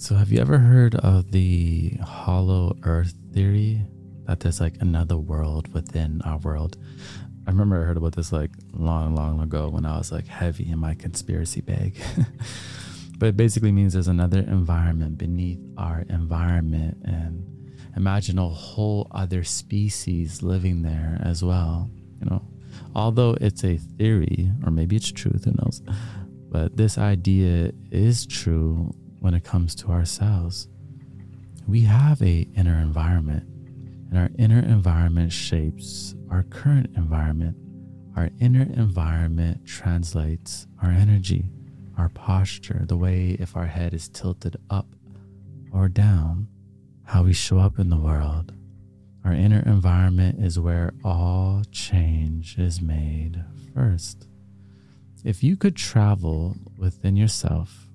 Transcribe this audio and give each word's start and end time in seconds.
So, 0.00 0.14
have 0.14 0.30
you 0.30 0.38
ever 0.38 0.58
heard 0.58 0.94
of 0.94 1.32
the 1.32 1.90
hollow 2.04 2.76
earth 2.84 3.14
theory? 3.34 3.82
That 4.26 4.38
there's 4.38 4.60
like 4.60 4.76
another 4.78 5.16
world 5.16 5.74
within 5.74 6.22
our 6.24 6.38
world. 6.38 6.76
I 7.48 7.50
remember 7.50 7.82
I 7.82 7.84
heard 7.84 7.96
about 7.96 8.14
this 8.14 8.30
like 8.30 8.52
long, 8.72 9.16
long 9.16 9.40
ago 9.40 9.68
when 9.68 9.84
I 9.84 9.98
was 9.98 10.12
like 10.12 10.28
heavy 10.28 10.70
in 10.70 10.78
my 10.78 10.94
conspiracy 10.94 11.62
bag. 11.62 11.96
but 13.18 13.30
it 13.30 13.36
basically 13.36 13.72
means 13.72 13.94
there's 13.94 14.06
another 14.06 14.38
environment 14.38 15.18
beneath 15.18 15.58
our 15.76 16.04
environment 16.08 16.98
and 17.04 17.74
imagine 17.96 18.38
a 18.38 18.48
whole 18.48 19.08
other 19.10 19.42
species 19.42 20.44
living 20.44 20.82
there 20.82 21.20
as 21.24 21.42
well. 21.42 21.90
You 22.20 22.30
know, 22.30 22.42
although 22.94 23.36
it's 23.40 23.64
a 23.64 23.78
theory, 23.78 24.52
or 24.64 24.70
maybe 24.70 24.94
it's 24.94 25.10
truth, 25.10 25.44
who 25.44 25.54
knows? 25.60 25.82
But 26.50 26.76
this 26.76 26.98
idea 26.98 27.72
is 27.90 28.26
true 28.26 28.94
when 29.20 29.34
it 29.34 29.44
comes 29.44 29.74
to 29.76 29.88
ourselves. 29.88 30.68
We 31.66 31.82
have 31.82 32.22
a 32.22 32.48
inner 32.56 32.78
environment, 32.80 33.44
and 34.10 34.18
our 34.18 34.30
inner 34.38 34.60
environment 34.60 35.32
shapes 35.32 36.14
our 36.30 36.42
current 36.44 36.90
environment. 36.96 37.56
Our 38.16 38.30
inner 38.40 38.62
environment 38.62 39.66
translates 39.66 40.66
our 40.82 40.90
energy, 40.90 41.50
our 41.96 42.08
posture, 42.08 42.84
the 42.86 42.96
way 42.96 43.36
if 43.38 43.56
our 43.56 43.66
head 43.66 43.94
is 43.94 44.08
tilted 44.08 44.56
up 44.70 44.86
or 45.72 45.88
down, 45.88 46.48
how 47.04 47.22
we 47.24 47.32
show 47.32 47.58
up 47.58 47.78
in 47.78 47.90
the 47.90 47.96
world. 47.96 48.52
Our 49.24 49.32
inner 49.32 49.62
environment 49.66 50.42
is 50.42 50.58
where 50.58 50.94
all 51.04 51.62
change 51.70 52.58
is 52.58 52.80
made 52.80 53.44
first. 53.74 54.26
If 55.24 55.42
you 55.42 55.56
could 55.56 55.76
travel 55.76 56.56
within 56.78 57.16
yourself, 57.16 57.87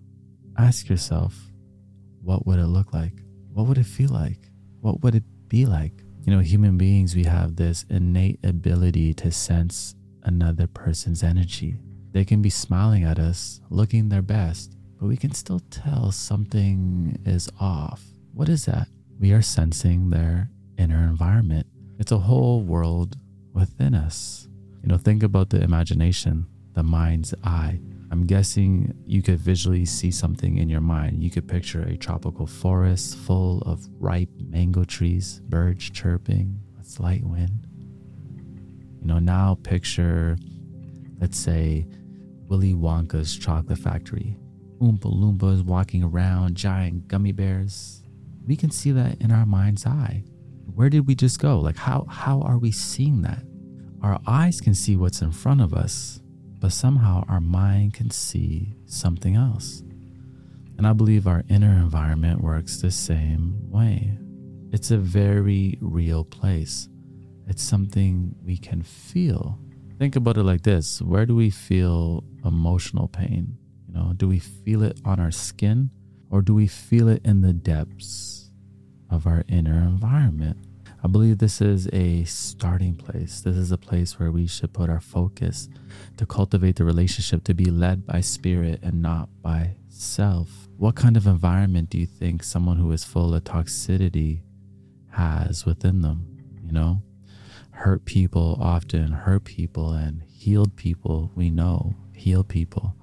ask 0.57 0.89
yourself, 0.89 1.35
what 2.21 2.45
would 2.45 2.59
it 2.59 2.67
look 2.67 2.93
like? 2.93 3.13
What 3.51 3.67
would 3.67 3.77
it 3.77 3.85
feel 3.85 4.09
like? 4.09 4.49
What 4.81 5.01
would 5.01 5.15
it 5.15 5.23
be 5.47 5.65
like? 5.65 5.93
You 6.25 6.33
know, 6.33 6.39
human 6.39 6.77
beings, 6.77 7.15
we 7.15 7.25
have 7.25 7.55
this 7.55 7.85
innate 7.89 8.39
ability 8.43 9.13
to 9.15 9.31
sense 9.31 9.95
another 10.23 10.67
person's 10.67 11.23
energy. 11.23 11.77
They 12.11 12.23
can 12.23 12.41
be 12.41 12.49
smiling 12.49 13.03
at 13.03 13.19
us, 13.19 13.59
looking 13.69 14.09
their 14.09 14.21
best, 14.21 14.77
but 14.99 15.07
we 15.07 15.17
can 15.17 15.33
still 15.33 15.59
tell 15.69 16.11
something 16.11 17.19
is 17.25 17.49
off. 17.59 18.03
What 18.33 18.49
is 18.49 18.65
that? 18.65 18.87
We 19.19 19.31
are 19.33 19.41
sensing 19.41 20.09
their 20.09 20.49
inner 20.77 21.03
environment. 21.03 21.67
It's 21.99 22.11
a 22.11 22.19
whole 22.19 22.61
world 22.61 23.17
within 23.53 23.93
us. 23.93 24.47
You 24.81 24.89
know, 24.89 24.97
think 24.97 25.23
about 25.23 25.49
the 25.49 25.61
imagination 25.61 26.47
the 26.73 26.83
mind's 26.83 27.33
eye. 27.43 27.79
I'm 28.13 28.27
guessing 28.27 28.93
you 29.07 29.23
could 29.23 29.39
visually 29.39 29.85
see 29.85 30.11
something 30.11 30.59
in 30.59 30.69
your 30.69 30.81
mind. 30.81 31.23
You 31.23 31.31
could 31.31 31.47
picture 31.47 31.81
a 31.81 31.97
tropical 31.97 32.45
forest 32.45 33.17
full 33.17 33.61
of 33.61 33.87
ripe 33.99 34.29
mango 34.37 34.83
trees, 34.83 35.41
birds 35.45 35.89
chirping, 35.89 36.59
a 36.79 36.83
slight 36.83 37.23
wind. 37.23 37.65
You 39.01 39.07
know, 39.07 39.17
now 39.17 39.57
picture, 39.63 40.37
let's 41.19 41.39
say, 41.39 41.87
Willy 42.49 42.75
Wonka's 42.75 43.35
chocolate 43.35 43.79
factory. 43.79 44.37
Oompa 44.77 45.11
Loompas 45.11 45.65
walking 45.65 46.03
around, 46.03 46.53
giant 46.53 47.07
gummy 47.07 47.31
bears. 47.31 48.03
We 48.45 48.55
can 48.55 48.69
see 48.69 48.91
that 48.91 49.21
in 49.21 49.31
our 49.31 49.47
mind's 49.47 49.87
eye. 49.87 50.23
Where 50.75 50.91
did 50.91 51.07
we 51.07 51.15
just 51.15 51.39
go? 51.39 51.59
Like, 51.59 51.77
how, 51.77 52.05
how 52.07 52.41
are 52.41 52.59
we 52.59 52.71
seeing 52.71 53.23
that? 53.23 53.41
Our 54.03 54.21
eyes 54.27 54.61
can 54.61 54.75
see 54.75 54.95
what's 54.97 55.23
in 55.23 55.31
front 55.31 55.61
of 55.61 55.73
us, 55.73 56.19
but 56.63 56.71
somehow 56.71 57.25
our 57.27 57.41
mind 57.41 57.93
can 57.93 58.09
see 58.09 58.73
something 58.85 59.35
else. 59.35 59.83
And 60.77 60.87
I 60.87 60.93
believe 60.93 61.27
our 61.27 61.43
inner 61.49 61.73
environment 61.73 62.39
works 62.39 62.77
the 62.77 62.89
same 62.89 63.69
way. 63.69 64.17
It's 64.71 64.89
a 64.89 64.97
very 64.97 65.77
real 65.81 66.23
place. 66.23 66.87
It's 67.47 67.61
something 67.61 68.33
we 68.45 68.55
can 68.55 68.81
feel. 68.81 69.59
Think 69.99 70.15
about 70.15 70.37
it 70.37 70.43
like 70.43 70.61
this 70.61 71.01
where 71.01 71.25
do 71.25 71.35
we 71.35 71.49
feel 71.49 72.23
emotional 72.45 73.09
pain? 73.09 73.57
You 73.85 73.95
know, 73.95 74.13
do 74.15 74.29
we 74.29 74.39
feel 74.39 74.83
it 74.83 75.01
on 75.03 75.19
our 75.19 75.31
skin 75.31 75.89
or 76.29 76.41
do 76.41 76.55
we 76.55 76.67
feel 76.67 77.09
it 77.09 77.25
in 77.25 77.41
the 77.41 77.51
depths 77.51 78.51
of 79.09 79.27
our 79.27 79.43
inner 79.49 79.79
environment? 79.79 80.55
I 81.03 81.09
believe 81.09 81.39
this 81.39 81.59
is 81.59 81.89
a 81.91 82.23
starting 82.23 82.95
place. 82.95 83.41
This 83.41 83.57
is 83.57 83.73
a 83.73 83.77
place 83.77 84.17
where 84.17 84.31
we 84.31 84.47
should 84.47 84.71
put 84.71 84.89
our 84.89 85.01
focus 85.01 85.67
to 86.15 86.25
cultivate 86.25 86.77
the 86.77 86.85
relationship 86.85 87.43
to 87.43 87.53
be 87.53 87.65
led 87.65 88.05
by 88.05 88.21
spirit 88.21 88.79
and 88.81 89.01
not 89.01 89.27
by 89.41 89.75
self. 89.89 90.69
What 90.77 90.95
kind 90.95 91.17
of 91.17 91.27
environment 91.27 91.89
do 91.89 91.97
you 91.97 92.05
think 92.05 92.41
someone 92.41 92.77
who 92.77 92.89
is 92.93 93.03
full 93.03 93.35
of 93.35 93.43
toxicity 93.43 94.43
has 95.11 95.65
within 95.65 96.01
them? 96.01 96.25
You 96.63 96.71
know, 96.71 97.03
hurt 97.71 98.05
people 98.05 98.57
often 98.61 99.11
hurt 99.11 99.43
people, 99.43 99.91
and 99.91 100.23
healed 100.23 100.77
people 100.77 101.31
we 101.35 101.49
know 101.49 101.95
heal 102.15 102.45
people. 102.45 102.95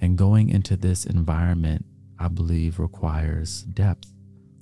And 0.00 0.16
going 0.16 0.48
into 0.48 0.76
this 0.76 1.04
environment, 1.04 1.84
I 2.20 2.28
believe, 2.28 2.78
requires 2.78 3.62
depth, 3.62 4.12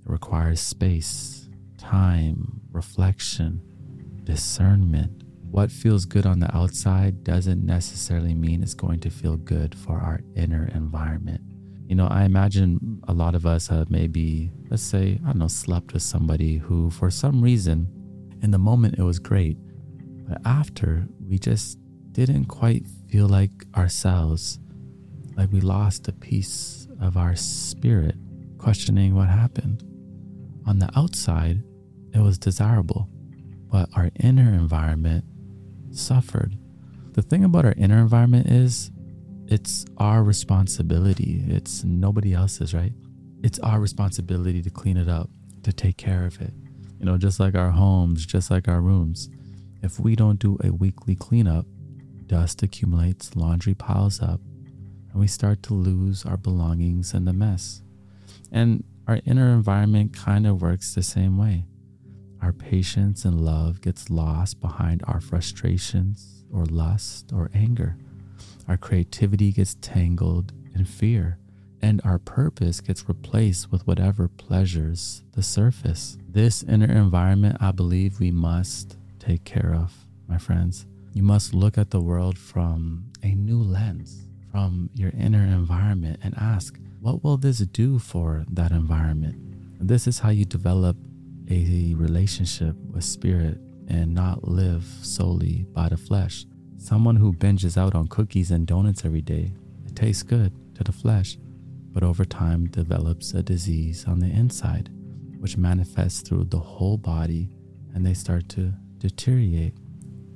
it 0.06 0.10
requires 0.10 0.60
space 0.60 1.43
time, 1.90 2.60
reflection, 2.72 3.60
discernment. 4.24 5.22
What 5.50 5.70
feels 5.70 6.04
good 6.04 6.26
on 6.26 6.40
the 6.40 6.54
outside 6.56 7.22
doesn't 7.22 7.64
necessarily 7.64 8.34
mean 8.34 8.62
it's 8.62 8.74
going 8.74 9.00
to 9.00 9.10
feel 9.10 9.36
good 9.36 9.74
for 9.74 9.98
our 9.98 10.20
inner 10.34 10.68
environment. 10.74 11.40
You 11.86 11.94
know, 11.94 12.08
I 12.08 12.24
imagine 12.24 13.00
a 13.06 13.12
lot 13.12 13.34
of 13.34 13.44
us 13.46 13.68
have 13.68 13.90
maybe, 13.90 14.50
let's 14.70 14.82
say, 14.82 15.20
I 15.22 15.28
don't 15.28 15.38
know, 15.38 15.48
slept 15.48 15.92
with 15.92 16.02
somebody 16.02 16.56
who, 16.56 16.90
for 16.90 17.10
some 17.10 17.42
reason, 17.42 17.86
in 18.42 18.50
the 18.50 18.58
moment 18.58 18.98
it 18.98 19.02
was 19.02 19.18
great, 19.18 19.58
but 20.26 20.38
after 20.44 21.06
we 21.28 21.38
just 21.38 21.78
didn't 22.12 22.46
quite 22.46 22.86
feel 23.10 23.28
like 23.28 23.52
ourselves, 23.76 24.58
like 25.36 25.52
we 25.52 25.60
lost 25.60 26.08
a 26.08 26.12
piece 26.12 26.88
of 27.00 27.16
our 27.16 27.36
spirit, 27.36 28.16
questioning 28.58 29.14
what 29.14 29.28
happened. 29.28 29.84
On 30.66 30.78
the 30.78 30.88
outside, 30.96 31.62
it 32.14 32.20
was 32.20 32.38
desirable, 32.38 33.08
but 33.70 33.88
our 33.96 34.10
inner 34.20 34.52
environment 34.52 35.24
suffered. 35.90 36.56
The 37.12 37.22
thing 37.22 37.44
about 37.44 37.64
our 37.64 37.74
inner 37.76 37.98
environment 37.98 38.48
is 38.48 38.90
it's 39.46 39.84
our 39.98 40.22
responsibility. 40.22 41.44
It's 41.48 41.84
nobody 41.84 42.32
else's, 42.32 42.72
right? 42.72 42.92
It's 43.42 43.58
our 43.58 43.80
responsibility 43.80 44.62
to 44.62 44.70
clean 44.70 44.96
it 44.96 45.08
up, 45.08 45.28
to 45.64 45.72
take 45.72 45.96
care 45.96 46.24
of 46.24 46.40
it. 46.40 46.52
You 46.98 47.06
know, 47.06 47.18
just 47.18 47.40
like 47.40 47.54
our 47.54 47.70
homes, 47.70 48.24
just 48.24 48.50
like 48.50 48.68
our 48.68 48.80
rooms. 48.80 49.28
If 49.82 50.00
we 50.00 50.16
don't 50.16 50.38
do 50.38 50.56
a 50.64 50.70
weekly 50.70 51.14
cleanup, 51.14 51.66
dust 52.26 52.62
accumulates, 52.62 53.36
laundry 53.36 53.74
piles 53.74 54.22
up, 54.22 54.40
and 55.10 55.20
we 55.20 55.26
start 55.26 55.62
to 55.64 55.74
lose 55.74 56.24
our 56.24 56.36
belongings 56.36 57.12
in 57.12 57.24
the 57.24 57.32
mess. 57.32 57.82
And 58.50 58.84
our 59.06 59.20
inner 59.26 59.52
environment 59.52 60.16
kind 60.16 60.46
of 60.46 60.62
works 60.62 60.94
the 60.94 61.02
same 61.02 61.36
way. 61.36 61.64
Our 62.44 62.52
patience 62.52 63.24
and 63.24 63.40
love 63.40 63.80
gets 63.80 64.10
lost 64.10 64.60
behind 64.60 65.02
our 65.06 65.18
frustrations 65.18 66.44
or 66.52 66.66
lust 66.66 67.32
or 67.32 67.50
anger. 67.54 67.96
Our 68.68 68.76
creativity 68.76 69.50
gets 69.50 69.78
tangled 69.80 70.52
in 70.74 70.84
fear, 70.84 71.38
and 71.80 72.02
our 72.04 72.18
purpose 72.18 72.82
gets 72.82 73.08
replaced 73.08 73.72
with 73.72 73.86
whatever 73.86 74.28
pleasures 74.28 75.22
the 75.32 75.42
surface. 75.42 76.18
This 76.28 76.62
inner 76.62 76.92
environment, 76.92 77.56
I 77.62 77.72
believe 77.72 78.20
we 78.20 78.30
must 78.30 78.98
take 79.18 79.44
care 79.44 79.74
of, 79.74 79.94
my 80.28 80.36
friends. 80.36 80.84
You 81.14 81.22
must 81.22 81.54
look 81.54 81.78
at 81.78 81.92
the 81.92 82.00
world 82.02 82.38
from 82.38 83.06
a 83.22 83.34
new 83.34 83.62
lens, 83.62 84.28
from 84.52 84.90
your 84.92 85.12
inner 85.18 85.44
environment, 85.44 86.20
and 86.22 86.34
ask, 86.36 86.78
what 87.00 87.24
will 87.24 87.38
this 87.38 87.60
do 87.60 87.98
for 87.98 88.44
that 88.50 88.70
environment? 88.70 89.40
this 89.80 90.06
is 90.06 90.20
how 90.20 90.30
you 90.30 90.46
develop 90.46 90.96
a 91.50 91.94
relationship 91.96 92.74
with 92.90 93.04
spirit 93.04 93.58
and 93.88 94.14
not 94.14 94.44
live 94.44 94.84
solely 95.02 95.66
by 95.72 95.88
the 95.88 95.96
flesh. 95.96 96.46
Someone 96.78 97.16
who 97.16 97.32
binges 97.32 97.76
out 97.76 97.94
on 97.94 98.08
cookies 98.08 98.50
and 98.50 98.66
donuts 98.66 99.04
every 99.04 99.22
day, 99.22 99.52
it 99.86 99.96
tastes 99.96 100.22
good 100.22 100.52
to 100.74 100.84
the 100.84 100.92
flesh, 100.92 101.38
but 101.92 102.02
over 102.02 102.24
time 102.24 102.66
develops 102.66 103.32
a 103.32 103.42
disease 103.42 104.04
on 104.06 104.18
the 104.18 104.26
inside, 104.26 104.90
which 105.38 105.56
manifests 105.56 106.22
through 106.22 106.44
the 106.44 106.58
whole 106.58 106.96
body 106.96 107.50
and 107.94 108.04
they 108.04 108.14
start 108.14 108.48
to 108.50 108.72
deteriorate, 108.98 109.74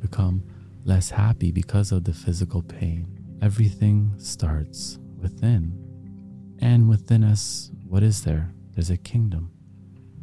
become 0.00 0.42
less 0.84 1.10
happy 1.10 1.50
because 1.50 1.92
of 1.92 2.04
the 2.04 2.14
physical 2.14 2.62
pain. 2.62 3.06
Everything 3.42 4.12
starts 4.16 4.98
within. 5.20 5.72
And 6.60 6.88
within 6.88 7.24
us, 7.24 7.70
what 7.86 8.02
is 8.02 8.22
there? 8.22 8.52
There's 8.74 8.90
a 8.90 8.96
kingdom. 8.96 9.50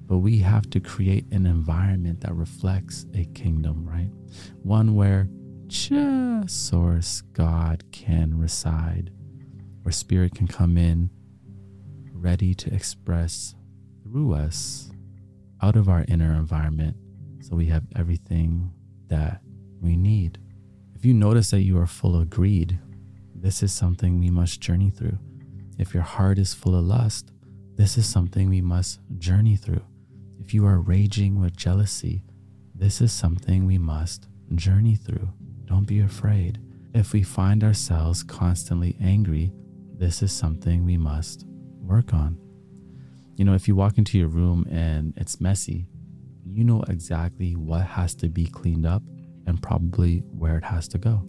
But 0.07 0.19
we 0.19 0.40
have 0.40 0.69
to 0.69 0.80
create 0.80 1.25
an 1.31 1.46
environment 1.46 2.22
that 2.22 2.34
reflects 2.34 3.06
a 3.13 3.25
kingdom, 3.25 3.88
right? 3.88 4.12
One 4.62 4.96
where 4.96 5.28
just 5.68 6.68
source 6.68 7.22
God 7.34 7.84
can 7.92 8.38
reside, 8.40 9.12
where 9.81 9.92
spirit 9.92 10.36
can 10.36 10.48
come 10.48 10.78
in, 10.78 11.10
ready 12.12 12.54
to 12.54 12.74
express 12.74 13.56
through 14.04 14.34
us 14.34 14.92
out 15.62 15.75
of 15.75 15.90
our 15.90 16.06
inner 16.08 16.34
environment 16.34 16.96
so 17.42 17.56
we 17.56 17.66
have 17.68 17.84
everything 17.96 18.72
that 19.08 19.42
we 19.81 19.96
need. 19.96 20.40
If 20.96 21.06
you 21.06 21.13
notice 21.13 21.51
that 21.51 21.62
you 21.62 21.80
are 21.80 21.88
full 21.88 22.19
of 22.19 22.30
greed, 22.30 22.80
this 23.34 23.62
is 23.62 23.74
something 23.74 24.19
we 24.19 24.30
must 24.30 24.62
journey 24.62 24.90
through. 24.90 25.19
If 25.78 25.94
your 25.94 26.04
heart 26.04 26.40
is 26.40 26.54
full 26.54 26.75
of 26.75 26.86
lust, 26.86 27.31
this 27.75 27.98
is 27.98 28.08
something 28.08 28.50
we 28.50 28.62
must 28.62 29.00
journey 29.18 29.56
through. 29.56 29.84
If 30.40 30.54
you 30.54 30.66
are 30.66 30.80
raging 30.80 31.40
with 31.40 31.56
jealousy, 31.56 32.24
this 32.74 33.02
is 33.02 33.12
something 33.12 33.66
we 33.66 33.78
must 33.78 34.28
journey 34.54 34.96
through. 34.96 35.30
Don't 35.66 35.88
be 35.88 36.00
afraid. 36.02 36.60
If 36.94 37.14
we 37.14 37.24
find 37.24 37.64
ourselves 37.64 38.24
constantly 38.24 38.96
angry, 39.02 39.52
this 39.98 40.22
is 40.22 40.32
something 40.32 40.86
we 40.86 40.98
must 40.98 41.46
work 41.82 42.14
on. 42.14 42.38
You 43.36 43.46
know, 43.46 43.54
if 43.54 43.68
you 43.68 43.76
walk 43.76 43.98
into 43.98 44.18
your 44.18 44.28
room 44.28 44.66
and 44.70 45.14
it's 45.18 45.42
messy, 45.42 45.88
you 46.46 46.64
know 46.64 46.84
exactly 46.88 47.56
what 47.56 47.86
has 47.86 48.16
to 48.16 48.30
be 48.30 48.46
cleaned 48.46 48.86
up 48.86 49.04
and 49.46 49.62
probably 49.62 50.20
where 50.32 50.58
it 50.58 50.64
has 50.64 50.88
to 50.90 50.98
go. 50.98 51.28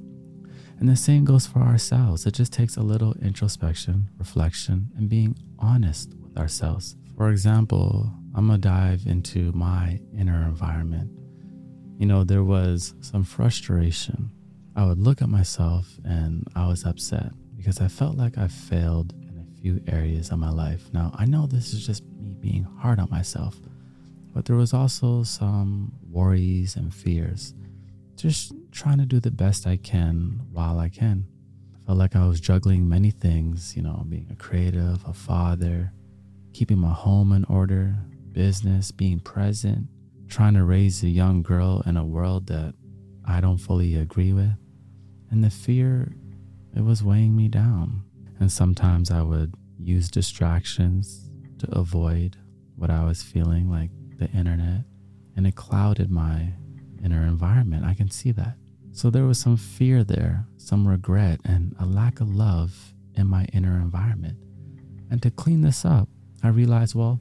And 0.79 0.89
the 0.89 0.97
same 0.97 1.25
goes 1.25 1.47
for 1.47 1.61
ourselves. 1.61 2.27
It 2.27 2.35
just 2.35 2.53
takes 2.53 2.77
a 2.77 2.83
little 2.83 3.15
introspection, 3.23 4.11
reflection, 4.19 4.91
and 4.97 5.09
being 5.09 5.37
honest 5.59 6.15
with 6.23 6.37
ourselves. 6.37 6.97
For 7.17 7.31
example, 7.31 8.13
I'm 8.37 8.49
gonna 8.49 8.59
dive 8.59 9.07
into 9.07 9.51
my 9.53 9.99
inner 10.15 10.45
environment. 10.45 11.11
You 11.99 12.05
know, 12.05 12.23
there 12.23 12.45
was 12.45 12.93
some 13.01 13.25
frustration. 13.25 14.31
I 14.77 14.85
would 14.85 14.99
look 14.99 15.23
at 15.23 15.31
myself 15.31 15.89
and 16.05 16.47
I 16.55 16.67
was 16.69 16.85
upset 16.85 17.33
because 17.57 17.81
I 17.81 17.89
felt 17.89 18.19
like 18.19 18.37
I 18.37 18.49
failed 18.49 19.15
in 19.23 19.39
a 19.39 19.61
few 19.63 19.81
areas 19.87 20.31
of 20.31 20.39
my 20.39 20.51
life. 20.51 20.93
Now, 20.93 21.13
I 21.15 21.25
know 21.25 21.47
this 21.47 21.73
is 21.73 21.87
just 21.87 22.05
me 22.21 22.35
being 22.35 22.65
hard 22.65 23.01
on 23.01 23.09
myself, 23.11 23.57
but 24.35 24.45
there 24.45 24.57
was 24.57 24.75
also 24.75 25.23
some 25.23 25.95
worries 26.11 26.77
and 26.77 26.93
fears. 26.93 27.55
Just 28.17 28.53
trying 28.71 28.99
to 28.99 29.07
do 29.07 29.19
the 29.19 29.31
best 29.31 29.67
I 29.67 29.79
can 29.79 30.43
while 30.53 30.79
I 30.79 30.91
can. 30.91 31.27
I 31.75 31.87
felt 31.87 31.97
like 31.97 32.15
I 32.15 32.27
was 32.27 32.39
juggling 32.39 32.87
many 32.87 33.13
things, 33.13 33.75
you 33.75 33.81
know, 33.81 34.05
being 34.07 34.29
a 34.31 34.37
creative, 34.37 35.03
a 35.07 35.15
father, 35.15 35.95
keeping 36.53 36.77
my 36.77 36.93
home 36.93 37.33
in 37.33 37.47
order, 37.47 37.97
business, 38.37 38.91
being 38.91 39.19
present, 39.19 39.87
trying 40.29 40.53
to 40.53 40.63
raise 40.63 41.03
a 41.03 41.09
young 41.09 41.43
girl 41.43 41.83
in 41.87 41.97
a 41.97 42.05
world 42.05 42.47
that 42.49 42.75
I 43.25 43.41
don't 43.41 43.57
fully 43.57 43.95
agree 43.95 44.35
with. 44.35 44.53
And 45.31 45.43
the 45.43 45.49
fear, 45.49 46.15
it 46.77 46.85
was 46.85 47.03
weighing 47.03 47.35
me 47.35 47.49
down. 47.49 48.03
And 48.39 48.53
sometimes 48.53 49.11
I 49.11 49.23
would 49.23 49.55
use 49.79 50.11
distractions 50.11 51.31
to 51.61 51.79
avoid 51.79 52.37
what 52.77 52.91
I 52.91 53.05
was 53.05 53.23
feeling, 53.23 53.71
like 53.71 53.91
the 54.19 54.29
internet, 54.33 54.85
and 55.35 55.47
it 55.47 55.57
clouded 55.57 56.11
my 56.11 56.53
inner 57.03 57.23
environment. 57.23 57.87
I 57.87 57.95
can 57.95 58.11
see 58.11 58.33
that. 58.33 58.57
So 58.93 59.09
there 59.09 59.25
was 59.25 59.39
some 59.39 59.57
fear 59.57 60.05
there, 60.05 60.47
some 60.59 60.87
regret, 60.87 61.41
and 61.47 61.75
a 61.81 61.87
lack 61.87 62.21
of 62.21 62.35
love 62.35 62.93
in 63.15 63.29
my 63.29 63.47
inner 63.55 63.77
environment. 63.77 64.37
And 65.11 65.23
to 65.23 65.31
clean 65.31 65.63
this 65.63 65.87
up, 65.87 66.11
I 66.43 66.49
realized, 66.49 66.95
well, 66.95 67.19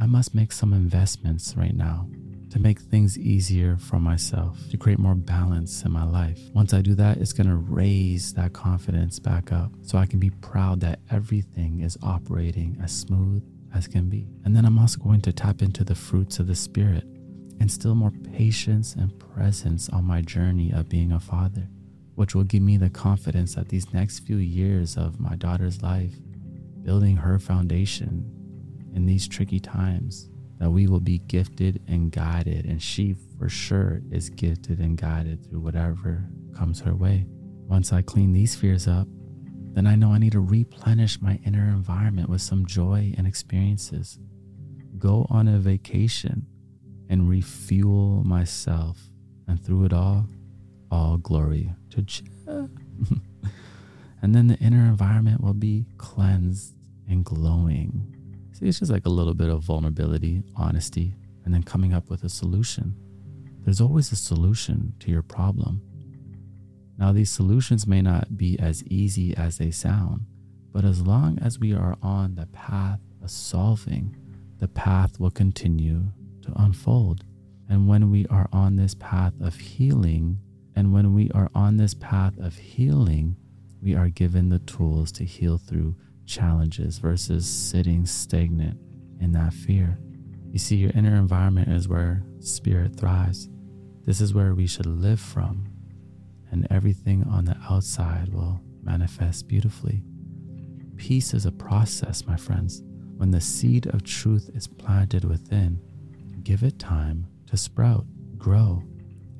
I 0.00 0.06
must 0.06 0.32
make 0.32 0.52
some 0.52 0.72
investments 0.72 1.56
right 1.56 1.74
now 1.74 2.08
to 2.50 2.60
make 2.60 2.78
things 2.78 3.18
easier 3.18 3.76
for 3.76 3.98
myself, 3.98 4.56
to 4.70 4.76
create 4.76 4.98
more 4.98 5.16
balance 5.16 5.82
in 5.82 5.90
my 5.90 6.04
life. 6.04 6.38
Once 6.54 6.72
I 6.72 6.82
do 6.82 6.94
that, 6.94 7.18
it's 7.18 7.32
going 7.32 7.48
to 7.48 7.56
raise 7.56 8.32
that 8.34 8.52
confidence 8.52 9.18
back 9.18 9.50
up 9.50 9.72
so 9.82 9.98
I 9.98 10.06
can 10.06 10.20
be 10.20 10.30
proud 10.30 10.80
that 10.80 11.00
everything 11.10 11.80
is 11.80 11.98
operating 12.00 12.78
as 12.82 12.96
smooth 12.96 13.42
as 13.74 13.88
can 13.88 14.08
be. 14.08 14.28
And 14.44 14.54
then 14.54 14.64
I'm 14.64 14.78
also 14.78 15.00
going 15.00 15.20
to 15.22 15.32
tap 15.32 15.62
into 15.62 15.82
the 15.82 15.96
fruits 15.96 16.38
of 16.38 16.46
the 16.46 16.54
Spirit, 16.54 17.04
instill 17.60 17.96
more 17.96 18.12
patience 18.32 18.94
and 18.94 19.18
presence 19.18 19.88
on 19.88 20.04
my 20.04 20.22
journey 20.22 20.70
of 20.70 20.88
being 20.88 21.10
a 21.10 21.20
father, 21.20 21.68
which 22.14 22.36
will 22.36 22.44
give 22.44 22.62
me 22.62 22.76
the 22.76 22.88
confidence 22.88 23.56
that 23.56 23.68
these 23.68 23.92
next 23.92 24.20
few 24.20 24.36
years 24.36 24.96
of 24.96 25.18
my 25.18 25.34
daughter's 25.34 25.82
life, 25.82 26.14
building 26.84 27.16
her 27.16 27.40
foundation 27.40 28.32
in 28.98 29.06
these 29.06 29.28
tricky 29.28 29.60
times, 29.60 30.28
that 30.58 30.68
we 30.68 30.88
will 30.88 30.98
be 30.98 31.18
gifted 31.18 31.80
and 31.86 32.10
guided, 32.10 32.64
and 32.64 32.82
she 32.82 33.14
for 33.38 33.48
sure 33.48 34.02
is 34.10 34.28
gifted 34.28 34.80
and 34.80 34.98
guided 34.98 35.48
through 35.48 35.60
whatever 35.60 36.28
comes 36.56 36.80
her 36.80 36.96
way. 36.96 37.24
Once 37.68 37.92
I 37.92 38.02
clean 38.02 38.32
these 38.32 38.56
fears 38.56 38.88
up, 38.88 39.06
then 39.72 39.86
I 39.86 39.94
know 39.94 40.12
I 40.12 40.18
need 40.18 40.32
to 40.32 40.40
replenish 40.40 41.22
my 41.22 41.38
inner 41.46 41.62
environment 41.62 42.28
with 42.28 42.40
some 42.40 42.66
joy 42.66 43.14
and 43.16 43.24
experiences. 43.24 44.18
Go 44.98 45.28
on 45.30 45.46
a 45.46 45.60
vacation 45.60 46.46
and 47.08 47.30
refuel 47.30 48.24
myself, 48.24 48.98
and 49.46 49.64
through 49.64 49.84
it 49.84 49.92
all, 49.92 50.26
all 50.90 51.18
glory 51.18 51.70
to 51.90 52.02
Jah. 52.02 52.24
and 54.22 54.34
then 54.34 54.48
the 54.48 54.58
inner 54.58 54.86
environment 54.86 55.40
will 55.40 55.54
be 55.54 55.86
cleansed 55.98 56.74
and 57.08 57.24
glowing 57.24 58.17
See, 58.58 58.66
it's 58.66 58.80
just 58.80 58.90
like 58.90 59.06
a 59.06 59.10
little 59.10 59.34
bit 59.34 59.50
of 59.50 59.62
vulnerability, 59.62 60.42
honesty, 60.56 61.14
and 61.44 61.54
then 61.54 61.62
coming 61.62 61.94
up 61.94 62.10
with 62.10 62.24
a 62.24 62.28
solution. 62.28 62.92
There's 63.64 63.80
always 63.80 64.10
a 64.10 64.16
solution 64.16 64.94
to 64.98 65.12
your 65.12 65.22
problem. 65.22 65.80
Now, 66.98 67.12
these 67.12 67.30
solutions 67.30 67.86
may 67.86 68.02
not 68.02 68.36
be 68.36 68.58
as 68.58 68.82
easy 68.86 69.36
as 69.36 69.58
they 69.58 69.70
sound, 69.70 70.26
but 70.72 70.84
as 70.84 71.00
long 71.02 71.38
as 71.38 71.60
we 71.60 71.72
are 71.72 71.96
on 72.02 72.34
the 72.34 72.46
path 72.46 72.98
of 73.22 73.30
solving, 73.30 74.16
the 74.58 74.66
path 74.66 75.20
will 75.20 75.30
continue 75.30 76.06
to 76.42 76.52
unfold. 76.56 77.22
And 77.68 77.86
when 77.86 78.10
we 78.10 78.26
are 78.26 78.48
on 78.52 78.74
this 78.74 78.94
path 78.94 79.34
of 79.40 79.54
healing, 79.54 80.40
and 80.74 80.92
when 80.92 81.14
we 81.14 81.30
are 81.30 81.48
on 81.54 81.76
this 81.76 81.94
path 81.94 82.36
of 82.40 82.56
healing, 82.56 83.36
we 83.80 83.94
are 83.94 84.08
given 84.08 84.48
the 84.48 84.58
tools 84.58 85.12
to 85.12 85.24
heal 85.24 85.58
through 85.58 85.94
challenges 86.28 86.98
versus 86.98 87.48
sitting 87.48 88.06
stagnant 88.06 88.78
in 89.20 89.32
that 89.32 89.52
fear. 89.52 89.98
You 90.52 90.58
see, 90.58 90.76
your 90.76 90.92
inner 90.94 91.16
environment 91.16 91.72
is 91.72 91.88
where 91.88 92.22
spirit 92.40 92.96
thrives. 92.96 93.48
This 94.04 94.20
is 94.20 94.34
where 94.34 94.54
we 94.54 94.66
should 94.66 94.86
live 94.86 95.20
from, 95.20 95.68
and 96.50 96.66
everything 96.70 97.24
on 97.24 97.44
the 97.44 97.56
outside 97.68 98.28
will 98.32 98.60
manifest 98.82 99.48
beautifully. 99.48 100.02
Peace 100.96 101.34
is 101.34 101.46
a 101.46 101.52
process, 101.52 102.26
my 102.26 102.36
friends. 102.36 102.82
When 103.16 103.30
the 103.30 103.40
seed 103.40 103.86
of 103.88 104.04
truth 104.04 104.50
is 104.54 104.66
planted 104.66 105.24
within, 105.24 105.80
give 106.42 106.62
it 106.62 106.78
time 106.78 107.26
to 107.46 107.56
sprout, 107.56 108.06
grow, 108.36 108.82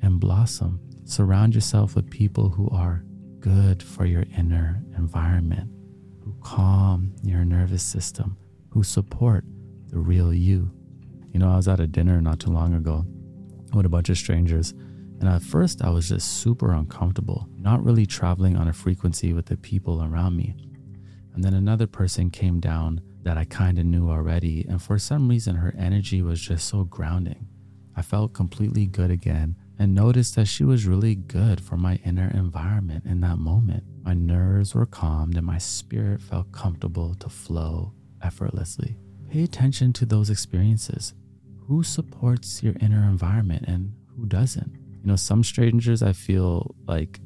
and 0.01 0.19
blossom. 0.19 0.81
Surround 1.05 1.55
yourself 1.55 1.95
with 1.95 2.09
people 2.09 2.49
who 2.49 2.69
are 2.69 3.03
good 3.39 3.81
for 3.81 4.05
your 4.05 4.25
inner 4.37 4.83
environment 4.97 5.71
calm 6.41 7.15
your 7.23 7.45
nervous 7.45 7.83
system, 7.83 8.37
who 8.69 8.83
support 8.83 9.43
the 9.87 9.99
real 9.99 10.33
you. 10.33 10.71
You 11.31 11.39
know, 11.39 11.51
I 11.51 11.55
was 11.55 11.67
at 11.67 11.79
a 11.79 11.87
dinner 11.87 12.21
not 12.21 12.39
too 12.39 12.51
long 12.51 12.73
ago 12.73 13.05
with 13.73 13.85
a 13.85 13.89
bunch 13.89 14.09
of 14.09 14.17
strangers, 14.17 14.71
and 15.19 15.27
at 15.27 15.41
first 15.41 15.83
I 15.83 15.89
was 15.89 16.09
just 16.09 16.41
super 16.41 16.73
uncomfortable, 16.73 17.47
not 17.57 17.83
really 17.83 18.05
traveling 18.05 18.55
on 18.55 18.67
a 18.67 18.73
frequency 18.73 19.33
with 19.33 19.45
the 19.45 19.57
people 19.57 20.03
around 20.03 20.37
me. 20.37 20.55
And 21.33 21.43
then 21.43 21.53
another 21.53 21.87
person 21.87 22.31
came 22.31 22.59
down 22.59 23.01
that 23.23 23.37
I 23.37 23.45
kind 23.45 23.77
of 23.77 23.85
knew 23.85 24.09
already, 24.09 24.65
and 24.67 24.81
for 24.81 24.97
some 24.97 25.27
reason 25.27 25.55
her 25.55 25.73
energy 25.77 26.21
was 26.21 26.41
just 26.41 26.67
so 26.67 26.83
grounding. 26.83 27.47
I 27.95 28.01
felt 28.01 28.33
completely 28.33 28.85
good 28.85 29.11
again 29.11 29.55
and 29.77 29.93
noticed 29.93 30.35
that 30.35 30.47
she 30.47 30.63
was 30.63 30.85
really 30.85 31.15
good 31.15 31.61
for 31.61 31.77
my 31.77 31.99
inner 32.05 32.31
environment 32.33 33.05
in 33.05 33.21
that 33.21 33.37
moment. 33.37 33.83
My 34.09 34.15
nerves 34.15 34.73
were 34.73 34.87
calmed 34.87 35.37
and 35.37 35.45
my 35.45 35.59
spirit 35.59 36.19
felt 36.19 36.51
comfortable 36.51 37.13
to 37.19 37.29
flow 37.29 37.93
effortlessly. 38.23 38.97
Pay 39.29 39.43
attention 39.43 39.93
to 39.93 40.05
those 40.07 40.31
experiences. 40.31 41.13
Who 41.67 41.83
supports 41.83 42.63
your 42.63 42.73
inner 42.81 43.03
environment 43.07 43.65
and 43.67 43.93
who 44.15 44.25
doesn't? 44.25 44.71
You 44.99 45.05
know, 45.05 45.15
some 45.15 45.43
strangers 45.43 46.01
I 46.01 46.13
feel 46.13 46.73
like, 46.87 47.19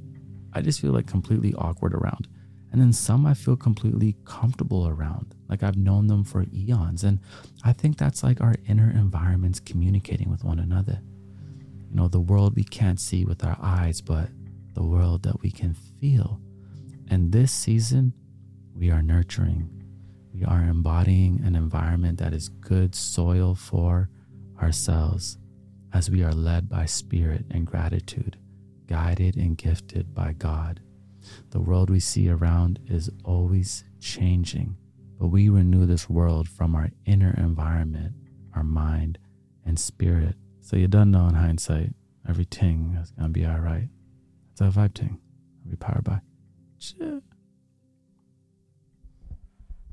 I 0.52 0.60
just 0.60 0.82
feel 0.82 0.92
like 0.92 1.08
completely 1.08 1.54
awkward 1.54 1.94
around. 1.94 2.28
And 2.74 2.82
then 2.82 2.92
some 2.92 3.26
I 3.26 3.34
feel 3.34 3.56
completely 3.56 4.18
comfortable 4.26 4.86
around. 4.86 5.36
Like 5.48 5.64
I've 5.64 5.78
known 5.78 6.08
them 6.08 6.26
for 6.26 6.44
eons. 6.54 7.06
And 7.06 7.22
I 7.64 7.72
think 7.72 7.98
that's 7.98 8.24
like 8.24 8.42
our 8.42 8.56
inner 8.68 8.92
environments 8.92 9.62
communicating 9.62 10.30
with 10.30 10.44
one 10.44 10.60
another 10.60 11.00
you 11.90 11.96
know, 11.96 12.10
the 12.10 12.20
world 12.20 12.56
we 12.58 12.64
can't 12.66 13.00
see 13.00 13.24
with 13.24 13.46
our 13.46 13.56
eyes, 13.62 14.02
but 14.02 14.28
the 14.74 14.84
world 14.84 15.24
that 15.24 15.40
we 15.42 15.52
can 15.52 15.76
feel. 16.02 16.42
And 17.14 17.32
this 17.32 17.52
season, 17.52 18.12
we 18.76 18.90
are 18.90 19.04
nurturing. 19.04 19.70
We 20.34 20.46
are 20.46 20.64
embodying 20.64 21.44
an 21.46 21.56
environment 21.56 22.18
that 22.18 22.34
is 22.34 22.50
good 22.50 22.96
soil 22.96 23.54
for 23.54 24.10
ourselves 24.60 25.38
as 25.94 26.10
we 26.10 26.24
are 26.24 26.34
led 26.34 26.68
by 26.68 26.88
spirit 26.88 27.46
and 27.52 27.68
gratitude, 27.68 28.40
guided 28.88 29.38
and 29.38 29.56
gifted 29.56 30.16
by 30.16 30.34
God. 30.34 30.80
The 31.52 31.62
world 31.62 31.92
we 31.92 32.00
see 32.00 32.30
around 32.30 32.80
is 32.88 33.12
always 33.24 33.84
changing, 34.00 34.76
but 35.20 35.28
we 35.28 35.50
renew 35.50 35.86
this 35.86 36.10
world 36.10 36.50
from 36.50 36.74
our 36.74 36.90
inner 37.06 37.36
environment, 37.38 38.16
our 38.56 38.64
mind 38.64 39.20
and 39.64 39.78
spirit. 39.78 40.34
So 40.62 40.78
you 40.78 40.88
don't 40.88 41.12
know 41.12 41.28
in 41.28 41.36
hindsight, 41.36 41.94
everything 42.28 42.98
is 43.00 43.12
gonna 43.12 43.30
be 43.30 43.46
all 43.46 43.60
right. 43.60 43.90
It's 44.54 44.62
a 44.62 44.64
vibe 44.64 44.96
ting. 44.96 45.20
We 45.64 45.76
powered 45.76 46.06
by. 46.06 46.22
Shit. 46.84 47.24